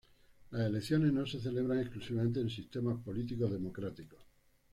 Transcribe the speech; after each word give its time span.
Las 0.49 0.63
elecciones 0.65 1.13
no 1.13 1.27
se 1.27 1.39
celebran 1.39 1.77
exclusivamente 1.79 2.39
en 2.39 2.49
sistemas 2.49 2.97
políticos 3.05 3.51
democráticos. 3.51 4.19